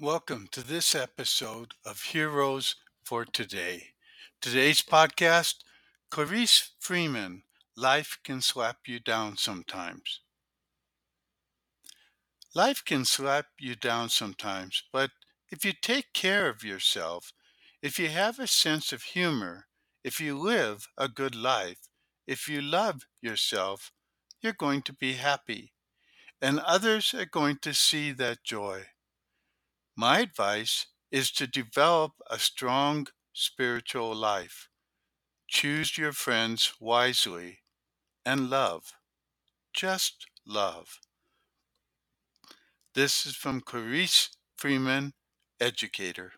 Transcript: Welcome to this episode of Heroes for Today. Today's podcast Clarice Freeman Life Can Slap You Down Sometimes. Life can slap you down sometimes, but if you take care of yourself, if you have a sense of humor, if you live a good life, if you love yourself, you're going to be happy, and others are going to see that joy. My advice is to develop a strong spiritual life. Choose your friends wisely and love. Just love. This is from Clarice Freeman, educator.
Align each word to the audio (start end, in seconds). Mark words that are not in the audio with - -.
Welcome 0.00 0.48
to 0.50 0.66
this 0.66 0.92
episode 0.96 1.74
of 1.86 2.02
Heroes 2.02 2.74
for 3.04 3.24
Today. 3.24 3.90
Today's 4.40 4.82
podcast 4.82 5.62
Clarice 6.10 6.72
Freeman 6.80 7.44
Life 7.76 8.18
Can 8.24 8.40
Slap 8.40 8.78
You 8.88 8.98
Down 8.98 9.36
Sometimes. 9.36 10.18
Life 12.56 12.82
can 12.84 13.04
slap 13.04 13.46
you 13.60 13.76
down 13.76 14.08
sometimes, 14.08 14.82
but 14.92 15.12
if 15.52 15.64
you 15.64 15.72
take 15.72 16.12
care 16.12 16.48
of 16.48 16.64
yourself, 16.64 17.32
if 17.80 17.96
you 17.96 18.08
have 18.08 18.40
a 18.40 18.48
sense 18.48 18.92
of 18.92 19.04
humor, 19.04 19.68
if 20.02 20.20
you 20.20 20.36
live 20.36 20.88
a 20.98 21.06
good 21.06 21.36
life, 21.36 21.86
if 22.26 22.48
you 22.48 22.60
love 22.60 23.02
yourself, 23.22 23.92
you're 24.42 24.52
going 24.52 24.82
to 24.82 24.92
be 24.92 25.12
happy, 25.12 25.72
and 26.42 26.58
others 26.58 27.14
are 27.14 27.24
going 27.24 27.58
to 27.62 27.72
see 27.72 28.10
that 28.10 28.42
joy. 28.42 28.86
My 29.96 30.20
advice 30.20 30.86
is 31.10 31.32
to 31.32 31.48
develop 31.48 32.12
a 32.30 32.38
strong 32.38 33.08
spiritual 33.32 34.14
life. 34.14 34.68
Choose 35.48 35.98
your 35.98 36.12
friends 36.12 36.74
wisely 36.80 37.60
and 38.24 38.50
love. 38.50 38.92
Just 39.74 40.26
love. 40.46 41.00
This 42.94 43.26
is 43.26 43.36
from 43.36 43.60
Clarice 43.60 44.30
Freeman, 44.56 45.14
educator. 45.60 46.34